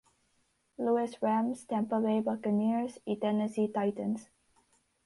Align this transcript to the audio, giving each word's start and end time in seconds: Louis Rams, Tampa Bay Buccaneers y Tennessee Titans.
Louis 0.79 1.15
Rams, 1.21 1.67
Tampa 1.67 1.99
Bay 1.99 2.21
Buccaneers 2.21 2.99
y 3.05 3.17
Tennessee 3.17 3.71
Titans. 3.71 4.31